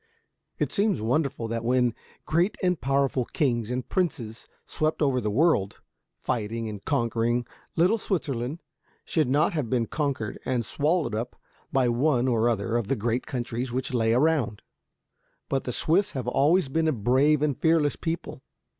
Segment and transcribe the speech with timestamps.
[0.57, 1.93] It seems wonderful that when
[2.25, 5.79] great and powerful kings and princes swept over the world,
[6.17, 8.63] fighting and conquering, little Switzerland
[9.05, 11.35] should not have been conquered and swallowed up
[11.71, 14.63] by one or other of the great countries which lay around.
[15.49, 18.41] But the Swiss have always been a brave and fearless people.